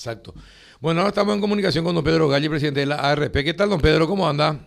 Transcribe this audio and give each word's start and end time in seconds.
Exacto. 0.00 0.32
Bueno, 0.80 1.00
ahora 1.00 1.10
estamos 1.10 1.34
en 1.34 1.42
comunicación 1.42 1.84
con 1.84 1.94
don 1.94 2.02
Pedro 2.02 2.26
Galli, 2.26 2.48
presidente 2.48 2.80
de 2.80 2.86
la 2.86 2.94
ARP. 2.96 3.44
¿Qué 3.44 3.52
tal, 3.52 3.68
don 3.68 3.82
Pedro? 3.82 4.06
¿Cómo 4.06 4.26
anda? 4.26 4.58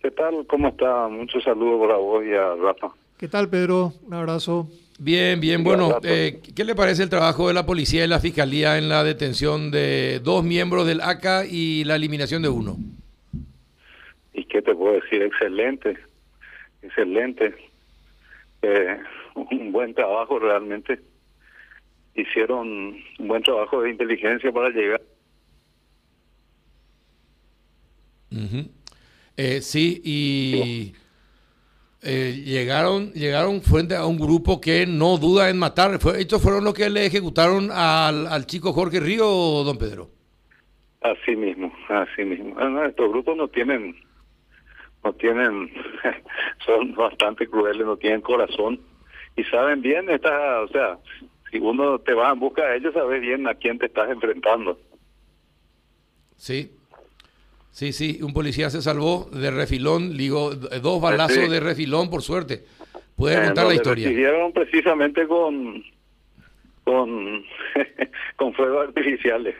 ¿Qué 0.00 0.10
tal? 0.10 0.46
¿Cómo 0.46 0.68
está? 0.68 1.06
Muchos 1.08 1.44
saludos 1.44 1.86
para 1.86 1.98
vos 1.98 2.24
y 2.24 2.32
a 2.32 2.54
Rafa. 2.54 2.88
¿Qué 3.18 3.28
tal, 3.28 3.50
Pedro? 3.50 3.92
Un 4.06 4.14
abrazo. 4.14 4.66
Bien, 4.98 5.38
bien. 5.38 5.62
Bueno, 5.62 5.98
eh, 6.02 6.40
¿qué 6.56 6.64
le 6.64 6.74
parece 6.74 7.02
el 7.02 7.10
trabajo 7.10 7.48
de 7.48 7.52
la 7.52 7.66
policía 7.66 8.06
y 8.06 8.08
la 8.08 8.20
fiscalía 8.20 8.78
en 8.78 8.88
la 8.88 9.04
detención 9.04 9.70
de 9.70 10.18
dos 10.20 10.42
miembros 10.42 10.86
del 10.86 11.02
ACA 11.02 11.44
y 11.44 11.84
la 11.84 11.96
eliminación 11.96 12.40
de 12.40 12.48
uno? 12.48 12.76
¿Y 14.32 14.44
qué 14.46 14.62
te 14.62 14.74
puedo 14.74 14.94
decir? 14.94 15.20
Excelente, 15.20 15.94
excelente. 16.80 17.54
Eh, 18.62 18.96
un 19.34 19.72
buen 19.72 19.92
trabajo 19.92 20.38
realmente. 20.38 21.00
Hicieron 22.18 22.68
un 23.18 23.28
buen 23.28 23.42
trabajo 23.42 23.82
de 23.82 23.90
inteligencia 23.90 24.50
para 24.50 24.70
llegar. 24.70 25.00
eh, 29.36 29.60
sí, 29.60 30.02
y 30.04 30.94
eh, 32.02 32.42
llegaron 32.44 33.12
llegaron 33.12 33.62
frente 33.62 33.94
a 33.94 34.04
un 34.04 34.18
grupo 34.18 34.60
que 34.60 34.86
no 34.86 35.16
duda 35.16 35.48
en 35.48 35.58
matar. 35.58 35.98
Fue, 36.00 36.20
¿Estos 36.20 36.42
fueron 36.42 36.64
los 36.64 36.74
que 36.74 36.90
le 36.90 37.06
ejecutaron 37.06 37.70
al, 37.72 38.26
al 38.26 38.46
chico 38.46 38.72
Jorge 38.72 38.98
Río, 38.98 39.24
don 39.24 39.78
Pedro? 39.78 40.10
Así 41.00 41.36
mismo, 41.36 41.72
así 41.88 42.24
mismo. 42.24 42.56
Ah, 42.58 42.86
estos 42.88 43.08
grupos 43.10 43.36
no 43.36 43.46
tienen, 43.46 43.94
no 45.04 45.12
tienen, 45.12 45.70
son 46.66 46.94
bastante 46.94 47.46
crueles, 47.46 47.86
no 47.86 47.96
tienen 47.96 48.20
corazón 48.20 48.80
y 49.38 49.44
saben 49.44 49.80
bien, 49.80 50.10
esta, 50.10 50.62
o 50.62 50.68
sea, 50.68 50.98
si 51.50 51.58
uno 51.58 51.98
te 51.98 52.14
va 52.14 52.32
en 52.32 52.40
busca 52.40 52.66
de 52.66 52.76
ellos, 52.76 52.94
sabes 52.94 53.20
bien 53.20 53.46
a 53.46 53.54
quién 53.54 53.78
te 53.78 53.86
estás 53.86 54.10
enfrentando. 54.10 54.78
Sí, 56.36 56.72
sí, 57.70 57.92
sí, 57.92 58.20
un 58.22 58.32
policía 58.32 58.70
se 58.70 58.82
salvó 58.82 59.28
de 59.32 59.50
refilón, 59.50 60.16
digo, 60.16 60.54
dos 60.54 61.00
balazos 61.00 61.50
de 61.50 61.60
refilón, 61.60 62.10
por 62.10 62.22
suerte. 62.22 62.64
Puede 63.16 63.44
contar 63.44 63.66
la 63.66 63.74
historia. 63.74 64.10
Hicieron 64.10 64.52
precisamente 64.52 65.26
con, 65.26 65.82
con, 66.84 67.44
con 68.36 68.54
fuegos 68.54 68.88
artificiales. 68.88 69.56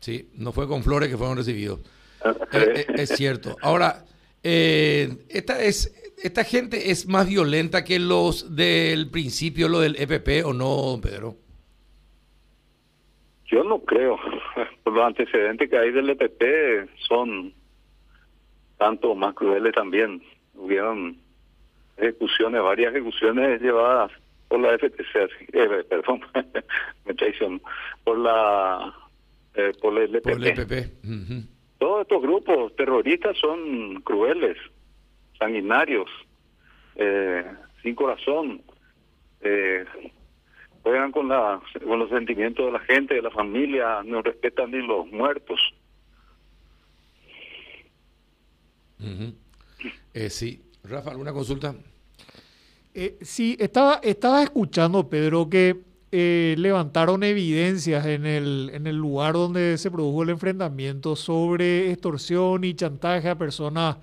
Sí, 0.00 0.30
no 0.34 0.52
fue 0.52 0.66
con 0.66 0.82
flores 0.82 1.08
que 1.08 1.16
fueron 1.16 1.36
recibidos. 1.36 1.80
Eh, 2.52 2.86
es 2.96 3.10
cierto. 3.10 3.56
Ahora, 3.60 4.04
eh, 4.44 5.26
esta 5.30 5.62
es 5.62 5.92
esta 6.22 6.44
gente 6.44 6.90
es 6.90 7.06
más 7.06 7.28
violenta 7.28 7.84
que 7.84 7.98
los 7.98 8.54
del 8.56 9.10
principio, 9.10 9.68
lo 9.68 9.80
del 9.80 9.96
EPP, 9.96 10.46
¿o 10.46 10.52
no, 10.52 10.76
don 10.76 11.00
Pedro? 11.00 11.36
Yo 13.46 13.62
no 13.62 13.80
creo. 13.80 14.18
Los 14.86 15.04
antecedentes 15.04 15.68
que 15.68 15.76
hay 15.76 15.90
del 15.90 16.10
EPP 16.10 16.88
son 17.08 17.52
tanto 18.78 19.14
más 19.14 19.34
crueles 19.34 19.74
también. 19.74 20.22
Hubieron 20.54 21.18
ejecuciones, 21.96 22.62
varias 22.62 22.94
ejecuciones 22.94 23.60
llevadas 23.60 24.10
por 24.48 24.60
la 24.60 24.78
FTC, 24.78 25.30
eh, 25.52 25.84
perdón, 25.88 26.20
me 27.04 27.14
traicionó, 27.14 27.60
por 28.04 28.18
la 28.18 28.94
eh, 29.54 29.72
por 29.80 29.98
el 29.98 30.14
EPP. 30.16 30.22
Por 30.22 30.32
el 30.32 30.46
EPP. 30.46 31.53
Todos 31.84 32.00
estos 32.00 32.22
grupos 32.22 32.74
terroristas 32.76 33.36
son 33.36 34.00
crueles 34.00 34.56
sanguinarios, 35.38 36.08
eh, 36.96 37.44
sin 37.82 37.94
corazón, 37.94 38.62
eh, 39.42 39.84
juegan 40.82 41.12
con, 41.12 41.28
la, 41.28 41.60
con 41.86 41.98
los 41.98 42.08
sentimientos 42.08 42.64
de 42.64 42.72
la 42.72 42.78
gente, 42.78 43.12
de 43.12 43.20
la 43.20 43.30
familia, 43.30 44.02
no 44.02 44.22
respetan 44.22 44.70
ni 44.70 44.78
los 44.78 45.06
muertos. 45.08 45.60
eh, 50.14 50.30
sí, 50.30 50.62
Rafa, 50.84 51.10
¿alguna 51.10 51.34
consulta? 51.34 51.74
Eh, 52.94 53.18
sí, 53.20 53.58
estaba, 53.60 54.00
estaba 54.02 54.42
escuchando, 54.42 55.06
Pedro, 55.10 55.50
que 55.50 55.76
eh, 56.16 56.54
levantaron 56.58 57.24
evidencias 57.24 58.06
en 58.06 58.24
el, 58.24 58.70
en 58.72 58.86
el 58.86 58.96
lugar 58.96 59.32
donde 59.34 59.76
se 59.78 59.90
produjo 59.90 60.22
el 60.22 60.30
enfrentamiento 60.30 61.16
sobre 61.16 61.90
extorsión 61.90 62.62
y 62.62 62.74
chantaje 62.74 63.28
a 63.28 63.36
personas 63.36 63.96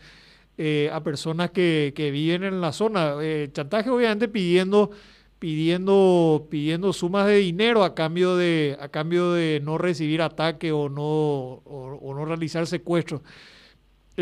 eh, 0.57 0.89
a 0.91 1.01
personas 1.01 1.51
que, 1.51 1.94
que, 1.95 2.11
viven 2.11 2.44
en 2.44 2.59
la 2.59 2.73
zona. 2.73 3.16
Eh, 3.21 3.50
chantaje 3.53 3.89
obviamente 3.89 4.27
pidiendo, 4.27 4.91
pidiendo, 5.39 6.47
pidiendo 6.51 6.91
sumas 6.91 7.27
de 7.27 7.38
dinero 7.38 7.85
a 7.85 7.95
cambio 7.95 8.35
de, 8.35 8.77
a 8.81 8.89
cambio 8.89 9.31
de 9.31 9.61
no 9.63 9.77
recibir 9.77 10.21
ataque 10.21 10.73
o 10.73 10.89
no, 10.89 11.03
o, 11.63 12.13
no 12.13 12.25
realizar 12.25 12.67
secuestros. 12.67 13.21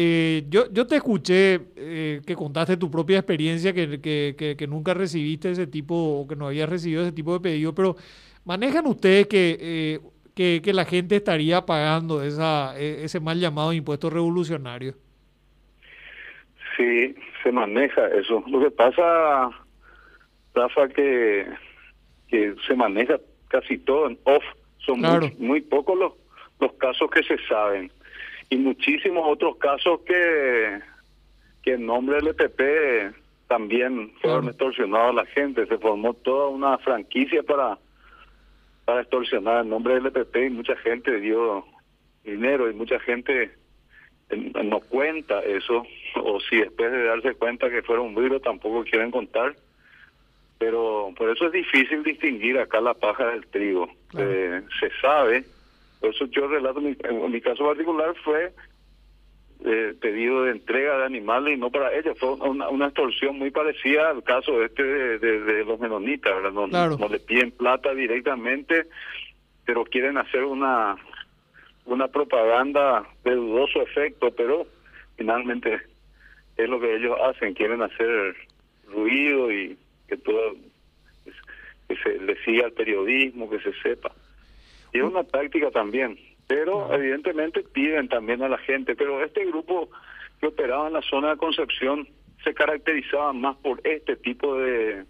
Eh, 0.01 0.45
yo, 0.49 0.71
yo 0.71 0.87
te 0.87 0.95
escuché 0.95 1.59
eh, 1.75 2.21
que 2.25 2.35
contaste 2.35 2.77
tu 2.77 2.89
propia 2.89 3.17
experiencia, 3.17 3.73
que, 3.73 3.99
que, 3.99 4.55
que, 4.57 4.67
nunca 4.67 4.93
recibiste 4.93 5.51
ese 5.51 5.67
tipo 5.67 5.93
o 5.93 6.27
que 6.27 6.35
no 6.35 6.47
habías 6.47 6.69
recibido 6.69 7.01
ese 7.01 7.11
tipo 7.11 7.33
de 7.33 7.41
pedido, 7.41 7.75
pero 7.75 7.97
¿manejan 8.45 8.87
ustedes 8.87 9.27
que, 9.27 9.99
que, 10.33 10.61
que 10.63 10.73
la 10.73 10.85
gente 10.85 11.17
estaría 11.17 11.65
pagando 11.65 12.23
esa, 12.23 12.79
e, 12.79 13.03
ese 13.03 13.19
mal 13.19 13.39
llamado 13.39 13.73
impuesto 13.73 14.09
revolucionario? 14.09 14.95
Sí, 16.77 17.13
se 17.43 17.51
maneja 17.51 18.07
eso. 18.07 18.41
Lo 18.47 18.61
que 18.61 18.71
pasa, 18.71 19.49
Rafa, 20.55 20.87
que, 20.87 21.45
que 22.29 22.55
se 22.65 22.73
maneja 22.73 23.19
casi 23.49 23.77
todo 23.79 24.07
en 24.07 24.17
off. 24.23 24.43
Son 24.77 25.01
muy, 25.01 25.35
muy, 25.39 25.61
pocos 25.61 25.97
los, 25.99 26.13
los 26.61 26.71
casos 26.73 27.09
que 27.11 27.21
se 27.23 27.37
saben. 27.49 27.91
Y 28.49 28.57
muchísimos 28.57 29.23
otros 29.27 29.57
casos 29.57 30.01
que, 30.01 30.79
que 31.61 31.73
en 31.73 31.85
nombre 31.85 32.17
del 32.17 32.29
EPP 32.29 33.15
también 33.47 34.11
fueron 34.21 34.47
extorsionados 34.47 35.11
a 35.11 35.23
la 35.23 35.25
gente. 35.25 35.65
Se 35.67 35.77
formó 35.77 36.13
toda 36.13 36.47
una 36.47 36.77
franquicia 36.79 37.43
para, 37.43 37.77
para 38.85 39.01
extorsionar 39.01 39.63
en 39.63 39.69
nombre 39.69 39.95
del 39.95 40.07
EPP 40.07 40.35
y 40.35 40.49
mucha 40.49 40.75
gente 40.77 41.19
dio 41.19 41.65
dinero 42.23 42.69
y 42.69 42.73
mucha 42.73 42.99
gente 42.99 43.51
no 44.35 44.79
cuenta 44.81 45.39
eso, 45.39 45.83
o 46.15 46.39
si 46.41 46.57
después 46.57 46.91
de 46.91 47.03
darse 47.03 47.33
cuenta 47.35 47.69
que 47.69 47.81
fueron 47.81 48.15
virus 48.15 48.41
tampoco 48.41 48.83
quieren 48.83 49.11
contar. 49.11 49.55
Pero 50.59 51.13
por 51.17 51.29
eso 51.29 51.47
es 51.47 51.53
difícil 51.53 52.03
distinguir 52.03 52.59
acá 52.59 52.81
la 52.81 52.93
paja 52.93 53.27
del 53.27 53.47
trigo. 53.47 53.89
Eh, 54.17 54.61
se 54.79 54.89
sabe, 55.01 55.45
por 55.99 56.09
eso 56.09 56.25
yo 56.27 56.47
relato, 56.47 56.81
mi, 56.81 56.95
en 57.03 57.31
mi 57.31 57.41
caso 57.41 57.65
particular 57.65 58.15
fue 58.23 58.53
eh, 59.65 59.93
pedido 59.99 60.43
de 60.43 60.51
entrega 60.51 60.97
de 60.97 61.05
animales 61.05 61.57
y 61.57 61.59
no 61.59 61.69
para 61.69 61.93
ellos. 61.93 62.17
Fue 62.17 62.33
una, 62.33 62.69
una 62.69 62.85
extorsión 62.85 63.37
muy 63.37 63.51
parecida 63.51 64.09
al 64.09 64.23
caso 64.23 64.63
este 64.63 64.83
de, 64.83 65.19
de, 65.19 65.65
los 65.65 65.79
menonitas, 65.79 66.33
¿verdad? 66.33 66.51
No, 66.51 66.67
no 66.67 67.07
le 67.09 67.19
piden 67.19 67.51
plata 67.51 67.93
directamente, 67.93 68.87
pero 69.65 69.83
quieren 69.83 70.17
hacer 70.17 70.43
una 70.43 70.95
una 71.85 72.07
propaganda 72.07 73.03
de 73.23 73.33
dudoso 73.35 73.81
efecto, 73.81 74.31
pero 74.31 74.67
finalmente 75.17 75.81
es 76.55 76.69
lo 76.69 76.79
que 76.79 76.95
ellos 76.95 77.17
hacen, 77.23 77.55
quieren 77.55 77.81
hacer 77.81 78.35
ruido 78.87 79.51
y 79.51 79.77
que 80.07 80.17
todo 80.17 80.53
que 81.87 81.95
se 81.97 82.19
le 82.19 82.35
siga 82.43 82.65
al 82.65 82.73
periodismo, 82.73 83.49
que 83.49 83.59
se 83.59 83.73
sepa. 83.81 84.11
Y 84.93 84.99
es 84.99 85.03
una 85.03 85.23
táctica 85.23 85.71
también, 85.71 86.17
pero 86.47 86.93
evidentemente 86.93 87.63
piden 87.63 88.07
también 88.07 88.41
a 88.41 88.49
la 88.49 88.57
gente, 88.57 88.95
pero 88.95 89.23
este 89.23 89.45
grupo 89.45 89.89
que 90.39 90.47
operaba 90.47 90.87
en 90.87 90.93
la 90.93 91.01
zona 91.01 91.31
de 91.31 91.37
Concepción 91.37 92.07
se 92.43 92.53
caracterizaba 92.53 93.33
más 93.33 93.57
por 93.57 93.81
este 93.83 94.15
tipo 94.15 94.57
de, 94.57 95.05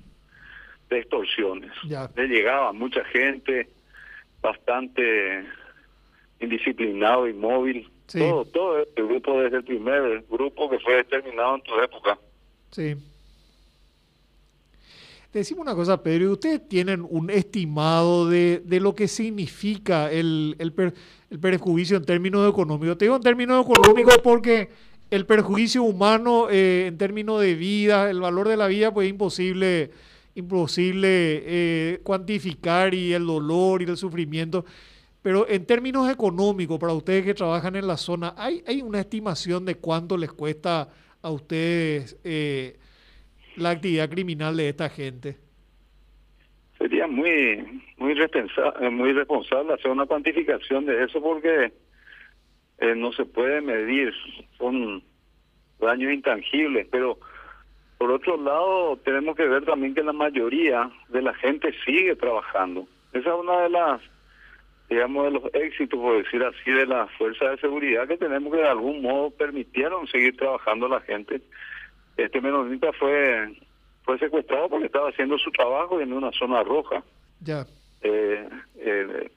de 0.89 1.00
extorsiones. 1.00 1.72
Le 2.16 2.28
llegaba 2.28 2.73
mucha 2.73 3.03
gente, 3.06 3.69
bastante 4.41 5.45
indisciplinado, 6.39 7.27
inmóvil. 7.27 7.89
Todo, 8.12 8.44
todo 8.45 8.80
este 8.80 9.04
grupo 9.04 9.39
desde 9.39 9.57
el 9.57 9.63
primer 9.63 10.24
grupo 10.30 10.68
que 10.69 10.80
fue 10.80 10.95
determinado 10.95 11.56
en 11.56 11.62
tu 11.62 11.80
época. 11.80 12.18
Sí. 12.71 12.95
Decimos 15.31 15.62
una 15.62 15.76
cosa, 15.76 16.02
Pedro, 16.02 16.31
¿ustedes 16.31 16.68
tienen 16.68 17.06
un 17.08 17.30
estimado 17.30 18.28
de, 18.28 18.64
de 18.66 18.80
lo 18.80 18.96
que 18.96 19.08
significa 19.08 20.12
el, 20.12 20.56
el, 20.58 20.74
el, 21.30 21.40
perjuicio 21.40 21.98
en 21.98 22.06
términos 22.06 22.50
económicos? 22.50 22.98
Te 22.98 23.06
digo 23.06 23.16
en 23.16 23.22
términos 23.22 23.64
económicos 23.64 24.18
porque 24.24 24.70
el 25.12 25.28
perjuicio 25.28 25.84
humano 25.84 26.50
eh, 26.50 26.86
en 26.88 26.98
términos 26.98 27.42
de 27.42 27.54
vida, 27.54 28.10
el 28.10 28.20
valor 28.20 28.48
de 28.48 28.58
la 28.58 28.66
vida, 28.66 28.92
pues 28.92 29.06
es 29.06 29.12
imposible, 29.12 29.92
imposible 30.34 31.08
eh, 31.46 32.00
cuantificar 32.02 32.96
y 32.96 33.14
el 33.14 33.28
dolor 33.28 33.84
y 33.84 33.86
el 33.86 33.98
sufrimiento. 33.98 34.66
Pero 35.22 35.48
en 35.48 35.64
términos 35.68 36.10
económicos, 36.12 36.80
para 36.80 36.94
ustedes 36.94 37.24
que 37.24 37.36
trabajan 37.36 37.76
en 37.76 37.86
la 37.86 37.98
zona, 37.98 38.34
¿hay, 38.36 38.64
hay 38.66 38.81
una 38.81 39.00
estimación 39.00 39.64
de 39.64 39.76
cuánto 39.76 40.18
les 40.18 40.31
cuesta 40.31 40.90
a 41.22 41.30
ustedes 41.30 42.18
eh, 42.24 42.80
la 43.61 43.71
actividad 43.71 44.09
criminal 44.09 44.57
de 44.57 44.69
esta 44.69 44.89
gente? 44.89 45.38
Sería 46.77 47.07
muy 47.07 47.81
muy 47.97 48.15
muy 48.91 49.13
responsable 49.13 49.73
hacer 49.73 49.91
una 49.91 50.06
cuantificación 50.06 50.85
de 50.85 51.03
eso 51.03 51.21
porque 51.21 51.71
eh, 52.79 52.95
no 52.95 53.11
se 53.11 53.25
puede 53.25 53.61
medir, 53.61 54.13
son 54.57 55.03
daños 55.79 56.13
intangibles, 56.13 56.88
pero 56.89 57.19
por 57.97 58.11
otro 58.11 58.38
lado 58.38 58.97
tenemos 59.03 59.35
que 59.35 59.45
ver 59.47 59.65
también 59.65 59.94
que 59.94 60.03
la 60.03 60.13
mayoría 60.13 60.89
de 61.09 61.21
la 61.21 61.33
gente 61.33 61.73
sigue 61.85 62.15
trabajando. 62.15 62.88
Esa 63.11 63.29
es 63.29 63.35
una 63.35 63.61
de 63.63 63.69
las, 63.69 64.01
digamos, 64.89 65.25
de 65.25 65.31
los 65.31 65.44
éxitos, 65.53 66.00
por 66.00 66.23
decir 66.23 66.41
así, 66.44 66.71
de 66.71 66.85
las 66.85 67.11
fuerzas 67.13 67.51
de 67.51 67.57
seguridad 67.57 68.07
que 68.07 68.17
tenemos 68.17 68.53
que 68.53 68.61
de 68.61 68.69
algún 68.69 69.01
modo 69.01 69.31
permitieron 69.31 70.07
seguir 70.07 70.38
trabajando 70.38 70.88
la 70.88 71.01
gente. 71.01 71.41
Este 72.24 72.42
menonita 72.42 72.92
fue 72.94 73.54
fue 74.04 74.18
secuestrado 74.18 74.69
porque 74.69 74.88
estaba 74.88 75.10
haciendo 75.10 75.38
su 75.38 75.51
trabajo 75.51 76.01
en 76.01 76.13
una 76.13 76.31
zona 76.31 76.63
roja. 76.63 77.04
Ya. 77.42 77.66
Eh, 78.01 78.50
eh, 78.77 79.30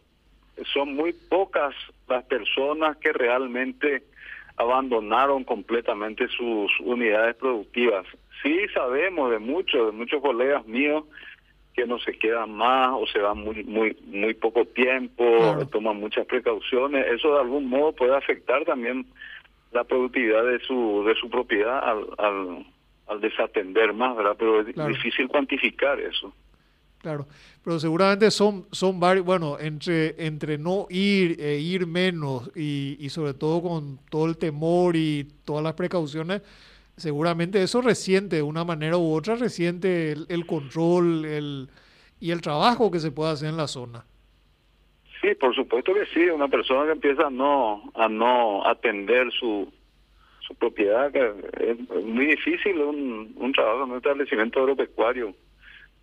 son 0.73 0.95
muy 0.95 1.13
pocas 1.13 1.75
las 2.09 2.25
personas 2.25 2.97
que 2.97 3.13
realmente 3.13 4.03
abandonaron 4.57 5.45
completamente 5.45 6.29
sus 6.29 6.71
unidades 6.81 7.37
productivas. 7.37 8.07
Sí 8.43 8.61
sabemos 8.73 9.31
de 9.31 9.39
muchos, 9.39 9.87
de 9.87 9.93
muchos 9.93 10.21
colegas 10.21 10.67
míos 10.67 11.05
que 11.75 11.87
no 11.87 11.99
se 11.99 12.13
quedan 12.19 12.53
más 12.53 12.91
o 12.93 13.07
se 13.07 13.19
van 13.19 13.39
muy 13.39 13.65
muy 13.65 13.97
muy 14.07 14.35
poco 14.35 14.65
tiempo, 14.67 15.25
toman 15.71 15.99
muchas 15.99 16.27
precauciones. 16.27 17.07
Eso 17.09 17.35
de 17.35 17.41
algún 17.41 17.67
modo 17.67 17.93
puede 17.93 18.15
afectar 18.17 18.65
también 18.65 19.07
la 19.73 19.85
productividad 19.85 20.45
de 20.45 20.59
su 20.61 21.05
de 21.07 21.15
su 21.15 21.31
propiedad 21.31 21.79
al, 21.79 22.07
al, 22.19 22.67
al 23.09 23.21
desatender 23.21 23.93
más, 23.93 24.17
¿verdad? 24.17 24.37
Pero 24.39 24.61
es 24.61 24.67
difícil 24.67 25.29
cuantificar 25.29 26.01
eso. 26.01 26.33
Claro, 27.03 27.27
pero 27.65 27.81
seguramente 27.81 28.31
son, 28.31 28.67
son 28.71 29.01
varios, 29.01 29.27
bueno, 29.27 29.59
entre, 29.59 30.25
entre 30.25 30.57
no 30.57 30.87
ir 30.89 31.37
e 31.41 31.59
ir 31.59 31.85
menos 31.85 32.49
y, 32.55 32.97
y 33.01 33.09
sobre 33.09 33.35
todo 33.35 33.61
con 33.61 33.99
todo 34.09 34.27
el 34.27 34.39
temor 34.39 34.95
y 34.95 35.27
todas 35.45 35.65
las 35.65 35.75
precauciones, 35.75 36.43
seguramente 36.97 37.61
eso 37.61 37.81
resiente 37.81 38.37
de 38.37 38.43
una 38.43 38.65
manera 38.65 38.97
u 38.99 39.13
otra, 39.13 39.35
resiente 39.35 40.13
el, 40.13 40.47
control 40.47 41.25
el, 41.25 41.69
y 42.21 42.31
el 42.31 42.41
trabajo 42.41 42.89
que 42.93 43.01
se 43.01 43.11
puede 43.11 43.33
hacer 43.33 43.49
en 43.49 43.57
la 43.57 43.67
zona. 43.67 44.05
Sí, 45.23 45.35
por 45.37 45.55
supuesto 45.55 45.95
que 45.95 46.05
sí, 46.07 46.29
una 46.29 46.49
persona 46.49 46.85
que 46.87 46.93
empieza 46.93 47.29
a 47.29 47.31
no, 47.31 47.91
a 47.95 48.09
no 48.09 48.67
atender 48.67 49.31
su, 49.33 49.73
su 50.41 50.55
propiedad, 50.57 51.13
que 51.13 51.33
es 51.61 52.05
muy 52.05 52.27
difícil 52.27 52.79
un, 52.81 53.33
un 53.37 53.53
trabajo 53.53 53.85
en 53.85 53.91
un 53.93 53.97
establecimiento 53.99 54.61
agropecuario 54.61 55.33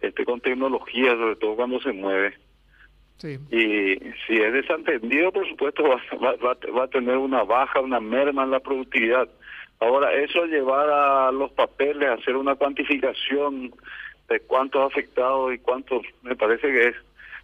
este 0.01 0.23
con 0.23 0.39
tecnología, 0.39 1.11
sobre 1.15 1.35
todo 1.35 1.57
cuando 1.57 1.81
se 1.81 1.91
mueve. 1.91 2.33
Sí. 3.17 3.37
Y 3.51 3.99
si 4.25 4.41
es 4.41 4.53
desatendido, 4.53 5.31
por 5.33 5.47
supuesto, 5.49 5.83
va, 6.23 6.35
va, 6.37 6.57
va, 6.77 6.83
a 6.83 6.87
tener 6.87 7.17
una 7.17 7.43
baja, 7.43 7.81
una 7.81 7.99
merma 7.99 8.43
en 8.43 8.51
la 8.51 8.61
productividad. 8.61 9.27
Ahora, 9.81 10.13
eso 10.13 10.45
llevar 10.45 10.89
a 10.89 11.31
los 11.31 11.51
papeles, 11.51 12.09
hacer 12.09 12.37
una 12.37 12.55
cuantificación 12.55 13.73
de 14.29 14.39
cuántos 14.41 14.89
afectados 14.89 15.53
y 15.53 15.57
cuántos, 15.59 16.03
me 16.21 16.35
parece 16.35 16.67
que 16.67 16.87
es. 16.89 16.95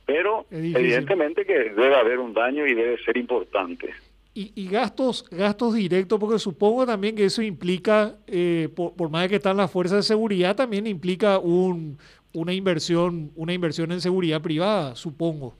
Pero 0.06 0.46
evidentemente 0.52 1.46
que 1.46 1.54
debe 1.54 1.96
haber 1.96 2.20
un 2.20 2.34
daño 2.34 2.66
y 2.68 2.74
debe 2.74 2.98
ser 3.04 3.18
importante. 3.18 3.90
Y, 4.34 4.52
y, 4.54 4.68
gastos 4.68 5.26
gastos 5.30 5.74
directos, 5.74 6.20
porque 6.20 6.40
supongo 6.40 6.86
también 6.86 7.16
que 7.16 7.24
eso 7.24 7.42
implica, 7.42 8.16
eh, 8.28 8.68
por, 8.76 8.94
por, 8.94 9.10
más 9.10 9.30
que 9.30 9.36
están 9.36 9.56
las 9.56 9.72
fuerzas 9.72 10.00
de 10.00 10.04
seguridad, 10.04 10.58
también 10.58 10.86
implica 10.88 11.40
un, 11.40 11.98
una 12.34 12.54
inversión, 12.54 13.32
una 13.36 13.54
inversión 13.54 13.92
en 13.94 14.02
seguridad 14.02 14.42
privada, 14.42 14.96
supongo. 14.96 15.56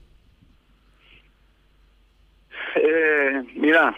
Eh, 2.76 3.42
mira, 3.54 3.96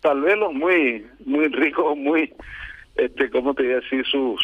tal 0.00 0.20
vez 0.22 0.36
los 0.36 0.54
muy, 0.54 1.04
muy 1.24 1.48
ricos, 1.48 1.96
muy, 1.96 2.32
este, 2.94 3.28
¿cómo 3.30 3.54
te 3.54 3.64
voy 3.64 3.72
a 3.72 3.80
decir? 3.80 4.06
Sus, 4.06 4.40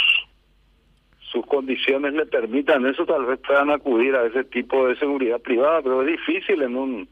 sus 1.34 1.44
condiciones 1.46 2.14
le 2.14 2.26
permitan 2.26 2.86
eso, 2.86 3.04
tal 3.04 3.26
vez 3.26 3.40
puedan 3.40 3.70
acudir 3.70 4.14
a 4.14 4.24
ese 4.24 4.44
tipo 4.44 4.86
de 4.86 4.96
seguridad 4.96 5.40
privada, 5.40 5.82
pero 5.82 6.02
es 6.02 6.06
difícil 6.06 6.62
en 6.62 6.76
un, 6.76 7.08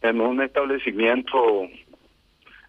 en 0.00 0.20
un 0.20 0.40
establecimiento 0.40 1.68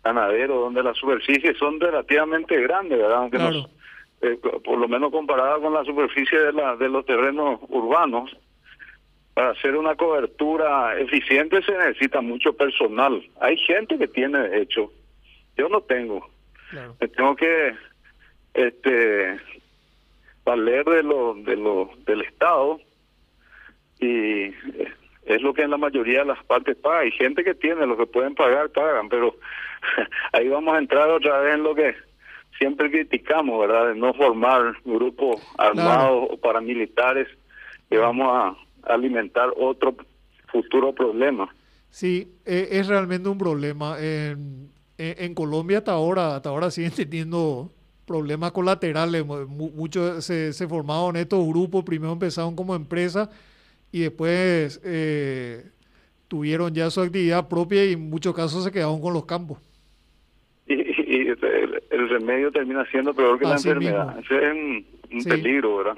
ganadero 0.03 0.59
donde 0.59 0.83
las 0.83 0.97
superficies 0.97 1.57
son 1.57 1.79
relativamente 1.79 2.61
grandes, 2.61 3.00
¿verdad? 3.00 3.19
Aunque 3.19 3.38
no, 3.38 3.69
eh, 4.21 4.38
por 4.65 4.77
lo 4.77 4.88
menos 4.89 5.11
comparada 5.11 5.59
con 5.59 5.73
la 5.73 5.85
superficie 5.85 6.38
de, 6.38 6.51
la, 6.51 6.75
de 6.75 6.89
los 6.89 7.05
terrenos 7.05 7.62
urbanos, 7.69 8.35
para 9.33 9.51
hacer 9.51 9.77
una 9.77 9.95
cobertura 9.95 11.00
eficiente 11.00 11.63
se 11.63 11.71
necesita 11.71 12.19
mucho 12.19 12.51
personal. 12.51 13.23
Hay 13.39 13.55
gente 13.55 13.97
que 13.97 14.09
tiene 14.09 14.57
hecho, 14.59 14.91
yo 15.55 15.69
no 15.69 15.79
tengo. 15.79 16.29
tengo 17.15 17.35
que 17.38 17.73
este 18.53 19.39
valer 20.50 20.86
de 20.86 21.04
lo, 21.04 21.36
de 21.36 21.56
lo 21.56 21.90
del 22.06 22.22
Estado 22.22 22.80
y 24.00 24.46
es 25.25 25.42
lo 25.42 25.54
que 25.54 25.62
en 25.62 25.69
la 25.69 25.78
mayoría 25.78 26.19
de 26.19 26.25
las 26.25 26.44
partes 26.46 26.75
paga. 26.78 27.00
Hay 27.00 27.12
gente 27.12 27.44
que 27.44 27.54
tiene, 27.54 27.86
lo 27.86 27.98
que 27.98 28.07
pueden 28.07 28.34
pagar, 28.34 28.69
pagan, 28.69 29.10
pero 29.10 29.36
ahí 30.34 30.48
vamos 30.48 30.74
a 30.74 30.80
entrar 30.80 31.10
otra 31.10 31.40
vez 31.42 31.56
en 31.56 31.63
lo 31.63 31.75
que 31.75 31.94
siempre 32.57 32.90
criticamos, 32.90 33.60
¿verdad?, 33.60 33.90
de 33.90 33.96
no 33.96 34.13
formar 34.13 34.75
grupos 34.84 35.42
armados 35.57 36.30
o 36.31 36.38
paramilitares 36.38 37.28
que 37.90 37.98
vamos 37.98 38.28
a 38.84 38.94
alimentar 38.94 39.50
otro 39.56 39.96
futuro 40.48 40.94
problema. 40.94 41.54
Sí, 41.90 42.28
e, 42.46 42.68
es 42.72 42.88
realmente 42.88 43.30
un 43.30 43.38
problema. 43.38 43.98
En, 44.00 44.72
en, 44.98 45.34
Colombia 45.34 45.80
hasta 45.80 45.92
ahora, 45.92 46.36
hasta 46.36 46.50
ahora 46.50 46.72
siguen 46.72 46.92
teniendo 46.92 47.69
problemas 48.09 48.51
colaterales. 48.51 49.23
Muchos 49.25 50.25
se, 50.25 50.51
se 50.51 50.67
formaron 50.67 51.15
estos 51.15 51.47
grupos, 51.47 51.85
primero 51.85 52.11
empezaron 52.11 52.56
como 52.56 52.75
empresa 52.75 53.29
y 53.91 54.01
después 54.01 54.81
eh, 54.83 55.63
tuvieron 56.27 56.73
ya 56.73 56.89
su 56.89 57.01
actividad 57.01 57.47
propia 57.47 57.85
y 57.85 57.94
en 57.94 58.09
muchos 58.09 58.35
casos 58.35 58.63
se 58.63 58.71
quedaron 58.71 59.00
con 59.00 59.13
los 59.13 59.25
campos 59.25 59.59
y 61.09 61.27
el, 61.27 62.09
remedio 62.09 62.51
termina 62.51 62.85
siendo 62.91 63.13
peor 63.13 63.39
que 63.39 63.45
la 63.45 63.56
enfermedad. 63.56 64.19
Ese 64.19 64.35
es 64.38 64.53
un, 64.53 65.23
peligro, 65.23 65.77
¿verdad? 65.77 65.97